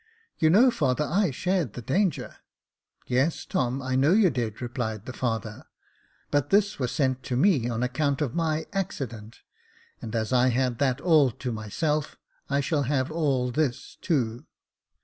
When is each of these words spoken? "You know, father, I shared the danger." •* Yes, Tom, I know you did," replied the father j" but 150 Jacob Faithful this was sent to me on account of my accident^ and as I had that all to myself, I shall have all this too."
"You 0.39 0.49
know, 0.49 0.71
father, 0.71 1.03
I 1.07 1.29
shared 1.29 1.73
the 1.73 1.81
danger." 1.83 2.29
•* 2.29 2.35
Yes, 3.05 3.45
Tom, 3.45 3.83
I 3.83 3.95
know 3.95 4.13
you 4.13 4.31
did," 4.31 4.59
replied 4.59 5.05
the 5.05 5.13
father 5.13 5.51
j" 5.57 5.63
but 6.31 6.45
150 6.45 6.47
Jacob 6.49 6.49
Faithful 6.49 6.57
this 6.57 6.79
was 6.79 6.91
sent 6.91 7.23
to 7.25 7.37
me 7.37 7.69
on 7.69 7.83
account 7.83 8.19
of 8.19 8.33
my 8.33 8.65
accident^ 8.73 9.35
and 10.01 10.15
as 10.15 10.33
I 10.33 10.47
had 10.47 10.79
that 10.79 11.01
all 11.01 11.29
to 11.29 11.51
myself, 11.51 12.17
I 12.49 12.61
shall 12.61 12.81
have 12.89 13.11
all 13.11 13.51
this 13.51 13.99
too." 14.01 14.47